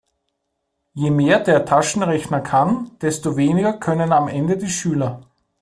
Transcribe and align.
Je 0.95 1.11
mehr 1.11 1.41
der 1.41 1.63
Taschenrechner 1.63 2.39
kann, 2.41 2.89
desto 3.01 3.37
weniger 3.37 3.73
können 3.73 4.13
am 4.13 4.29
Ende 4.29 4.57
die 4.57 4.67
Schüler. 4.67 5.21